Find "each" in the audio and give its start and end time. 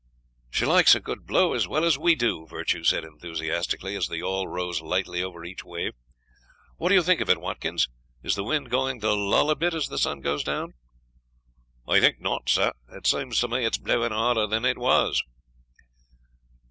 5.45-5.63